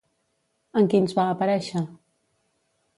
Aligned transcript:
En 0.81 0.89
quins 0.95 1.15
va 1.21 1.27
aparèixer? 1.37 1.85